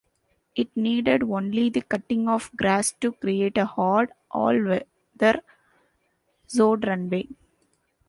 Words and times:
It 0.55 0.75
needed 0.75 1.21
only 1.21 1.69
the 1.69 1.83
cutting 1.83 2.27
of 2.27 2.49
grass 2.57 2.91
to 3.01 3.11
create 3.11 3.55
a 3.55 3.65
hard, 3.67 4.11
all-weather 4.31 5.43
sod 6.47 6.87
runway. 6.87 7.27